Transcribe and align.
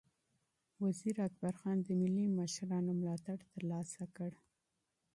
وزیر 0.83 1.15
اکبرخان 1.27 1.77
د 1.83 1.87
ملي 2.01 2.25
مشرانو 2.39 2.91
ملاتړ 2.99 3.37
ترلاسه 3.51 4.03
کړ. 4.15 4.31